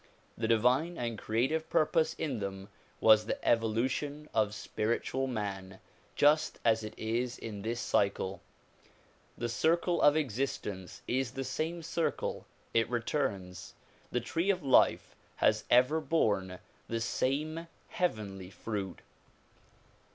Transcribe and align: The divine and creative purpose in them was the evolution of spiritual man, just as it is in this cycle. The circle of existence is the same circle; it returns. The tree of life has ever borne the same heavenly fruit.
The 0.35 0.47
divine 0.47 0.97
and 0.97 1.15
creative 1.15 1.69
purpose 1.69 2.15
in 2.15 2.39
them 2.39 2.69
was 2.99 3.27
the 3.27 3.37
evolution 3.47 4.27
of 4.33 4.55
spiritual 4.55 5.27
man, 5.27 5.79
just 6.15 6.57
as 6.65 6.83
it 6.83 6.97
is 6.97 7.37
in 7.37 7.61
this 7.61 7.79
cycle. 7.79 8.41
The 9.37 9.47
circle 9.47 10.01
of 10.01 10.15
existence 10.15 11.03
is 11.07 11.33
the 11.33 11.43
same 11.43 11.83
circle; 11.83 12.47
it 12.73 12.89
returns. 12.89 13.75
The 14.11 14.21
tree 14.21 14.49
of 14.49 14.63
life 14.63 15.15
has 15.35 15.65
ever 15.69 16.01
borne 16.01 16.57
the 16.87 16.99
same 16.99 17.67
heavenly 17.89 18.49
fruit. 18.49 19.01